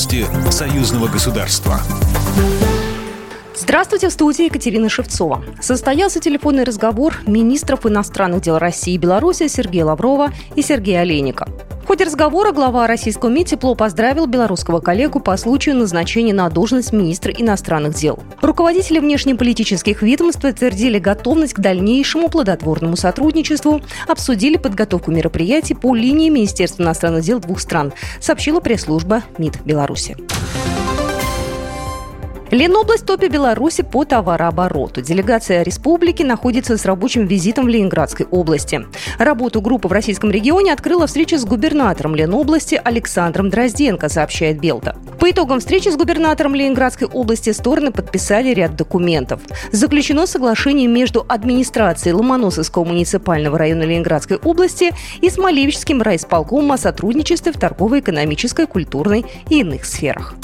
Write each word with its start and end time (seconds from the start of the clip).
Новости 0.00 0.24
союзного 0.50 1.08
государства. 1.08 1.78
Здравствуйте, 3.54 4.08
в 4.08 4.12
студии 4.12 4.46
Екатерина 4.46 4.88
Шевцова. 4.88 5.44
Состоялся 5.60 6.20
телефонный 6.20 6.64
разговор 6.64 7.16
министров 7.26 7.84
иностранных 7.84 8.40
дел 8.40 8.56
России 8.56 8.94
и 8.94 8.98
Беларуси 8.98 9.46
Сергея 9.48 9.84
Лаврова 9.84 10.32
и 10.56 10.62
Сергея 10.62 11.02
Олейника. 11.02 11.48
Ходе 11.90 12.04
разговора 12.04 12.52
глава 12.52 12.86
российского 12.86 13.30
МИД 13.30 13.48
тепло 13.48 13.74
поздравил 13.74 14.26
белорусского 14.26 14.78
коллегу 14.78 15.18
по 15.18 15.36
случаю 15.36 15.74
назначения 15.74 16.32
на 16.32 16.48
должность 16.48 16.92
министра 16.92 17.32
иностранных 17.32 17.96
дел. 17.96 18.20
Руководители 18.42 19.00
внешнеполитических 19.00 20.00
ведомств 20.02 20.44
утвердили 20.44 21.00
готовность 21.00 21.54
к 21.54 21.58
дальнейшему 21.58 22.28
плодотворному 22.28 22.94
сотрудничеству, 22.94 23.80
обсудили 24.06 24.56
подготовку 24.56 25.10
мероприятий 25.10 25.74
по 25.74 25.92
линии 25.96 26.28
Министерства 26.28 26.84
иностранных 26.84 27.24
дел 27.24 27.40
двух 27.40 27.58
стран, 27.58 27.92
сообщила 28.20 28.60
пресс-служба 28.60 29.24
МИД 29.38 29.62
Беларуси. 29.64 30.16
Ленобласть 32.50 33.06
топе 33.06 33.28
Беларуси 33.28 33.84
по 33.84 34.04
товарообороту. 34.04 35.02
Делегация 35.02 35.62
республики 35.62 36.24
находится 36.24 36.76
с 36.76 36.84
рабочим 36.84 37.24
визитом 37.26 37.66
в 37.66 37.68
Ленинградской 37.68 38.26
области. 38.26 38.86
Работу 39.18 39.60
группы 39.60 39.86
в 39.86 39.92
российском 39.92 40.32
регионе 40.32 40.72
открыла 40.72 41.06
встреча 41.06 41.38
с 41.38 41.44
губернатором 41.44 42.16
Ленобласти 42.16 42.80
Александром 42.82 43.50
Дрозденко, 43.50 44.08
сообщает 44.08 44.58
Белта. 44.58 44.96
По 45.20 45.30
итогам 45.30 45.60
встречи 45.60 45.90
с 45.90 45.96
губернатором 45.96 46.56
Ленинградской 46.56 47.06
области 47.06 47.50
стороны 47.50 47.92
подписали 47.92 48.52
ряд 48.52 48.74
документов. 48.74 49.40
Заключено 49.70 50.26
соглашение 50.26 50.88
между 50.88 51.24
администрацией 51.28 52.14
Ломоносовского 52.14 52.84
муниципального 52.84 53.58
района 53.58 53.84
Ленинградской 53.84 54.38
области 54.38 54.92
и 55.20 55.30
Смолевичским 55.30 56.02
райисполкомом 56.02 56.72
о 56.72 56.78
сотрудничестве 56.78 57.52
в 57.52 57.60
торгово-экономической, 57.60 58.66
культурной 58.66 59.24
и 59.48 59.60
иных 59.60 59.84
сферах. 59.84 60.34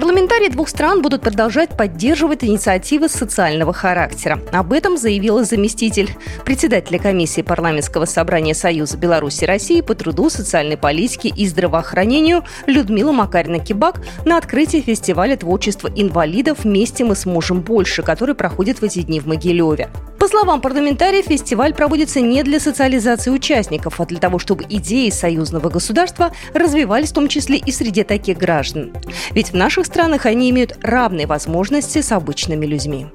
Парламентарии 0.00 0.48
двух 0.48 0.70
стран 0.70 1.02
будут 1.02 1.20
продолжать 1.20 1.76
поддерживать 1.76 2.42
инициативы 2.42 3.10
социального 3.10 3.74
характера. 3.74 4.40
Об 4.50 4.72
этом 4.72 4.96
заявила 4.96 5.44
заместитель 5.44 6.16
председателя 6.42 6.98
комиссии 6.98 7.42
парламентского 7.42 8.06
собрания 8.06 8.54
Союза 8.54 8.96
Беларуси 8.96 9.44
и 9.44 9.46
России 9.46 9.82
по 9.82 9.94
труду, 9.94 10.30
социальной 10.30 10.78
политике 10.78 11.28
и 11.28 11.46
здравоохранению 11.46 12.44
Людмила 12.66 13.12
Макарина-Кибак 13.12 14.00
на 14.24 14.38
открытии 14.38 14.80
фестиваля 14.80 15.36
творчества 15.36 15.90
инвалидов 15.94 16.60
«Вместе 16.64 17.04
мы 17.04 17.14
сможем 17.14 17.60
больше», 17.60 18.02
который 18.02 18.34
проходит 18.34 18.80
в 18.80 18.82
эти 18.82 19.02
дни 19.02 19.20
в 19.20 19.26
Могилеве. 19.26 19.90
По 20.20 20.28
словам 20.28 20.60
парламентариев, 20.60 21.24
фестиваль 21.24 21.72
проводится 21.72 22.20
не 22.20 22.42
для 22.42 22.60
социализации 22.60 23.30
участников, 23.30 24.02
а 24.02 24.04
для 24.04 24.18
того, 24.18 24.38
чтобы 24.38 24.66
идеи 24.68 25.08
союзного 25.08 25.70
государства 25.70 26.30
развивались 26.52 27.08
в 27.08 27.14
том 27.14 27.26
числе 27.26 27.56
и 27.56 27.72
среди 27.72 28.04
таких 28.04 28.36
граждан. 28.36 28.92
Ведь 29.30 29.52
в 29.52 29.54
наших 29.54 29.86
странах 29.86 30.26
они 30.26 30.50
имеют 30.50 30.76
равные 30.82 31.26
возможности 31.26 32.02
с 32.02 32.12
обычными 32.12 32.66
людьми. 32.66 33.06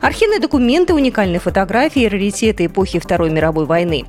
Архивные 0.00 0.38
документы, 0.38 0.94
уникальные 0.94 1.40
фотографии 1.40 2.06
раритеты 2.06 2.66
эпохи 2.66 3.00
Второй 3.00 3.30
мировой 3.30 3.66
войны. 3.66 4.04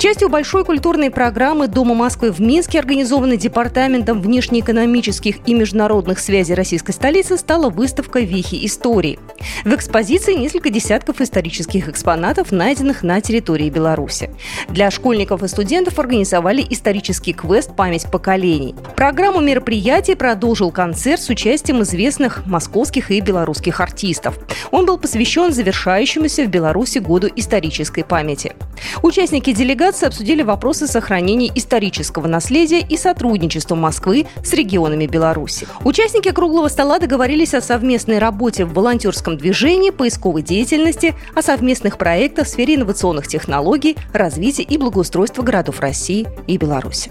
Частью 0.00 0.30
большой 0.30 0.64
культурной 0.64 1.10
программы 1.10 1.68
Дома 1.68 1.94
Москвы 1.94 2.32
в 2.32 2.40
Минске, 2.40 2.78
организованной 2.78 3.36
Департаментом 3.36 4.22
внешнеэкономических 4.22 5.46
и 5.46 5.52
международных 5.52 6.20
связей 6.20 6.54
российской 6.54 6.92
столицы, 6.92 7.36
стала 7.36 7.68
выставка 7.68 8.20
«Вехи 8.20 8.64
истории». 8.64 9.18
В 9.66 9.74
экспозиции 9.74 10.32
несколько 10.32 10.70
десятков 10.70 11.20
исторических 11.20 11.86
экспонатов, 11.86 12.50
найденных 12.50 13.02
на 13.02 13.20
территории 13.20 13.68
Беларуси. 13.68 14.30
Для 14.70 14.90
школьников 14.90 15.42
и 15.42 15.48
студентов 15.48 15.98
организовали 15.98 16.66
исторический 16.70 17.34
квест 17.34 17.76
«Память 17.76 18.10
поколений». 18.10 18.74
Программу 18.96 19.40
мероприятий 19.40 20.14
продолжил 20.14 20.70
концерт 20.70 21.20
с 21.20 21.28
участием 21.28 21.82
известных 21.82 22.46
московских 22.46 23.10
и 23.10 23.20
белорусских 23.20 23.80
артистов. 23.80 24.38
Он 24.70 24.86
был 24.86 24.96
посвящен 24.96 25.52
завершающемуся 25.52 26.44
в 26.44 26.48
Беларуси 26.48 27.00
году 27.00 27.28
исторической 27.36 28.02
памяти. 28.02 28.54
Участники 29.02 29.52
делегации 29.52 30.06
обсудили 30.06 30.42
вопросы 30.42 30.86
сохранения 30.86 31.50
исторического 31.54 32.26
наследия 32.26 32.80
и 32.80 32.96
сотрудничества 32.96 33.74
Москвы 33.74 34.26
с 34.44 34.52
регионами 34.52 35.06
Беларуси. 35.06 35.66
Участники 35.84 36.30
круглого 36.30 36.68
стола 36.68 36.98
договорились 36.98 37.54
о 37.54 37.60
совместной 37.60 38.18
работе 38.18 38.64
в 38.64 38.72
волонтерском 38.72 39.36
движении, 39.36 39.90
поисковой 39.90 40.42
деятельности, 40.42 41.14
о 41.34 41.42
совместных 41.42 41.98
проектах 41.98 42.46
в 42.46 42.50
сфере 42.50 42.76
инновационных 42.76 43.26
технологий, 43.26 43.96
развития 44.12 44.62
и 44.62 44.78
благоустройства 44.78 45.42
городов 45.42 45.80
России 45.80 46.26
и 46.46 46.56
Беларуси. 46.56 47.10